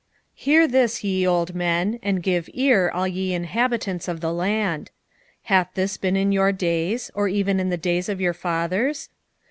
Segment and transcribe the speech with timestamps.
[0.31, 4.89] 1:2 Hear this, ye old men, and give ear, all ye inhabitants of the land.
[5.43, 9.09] Hath this been in your days, or even in the days of your fathers?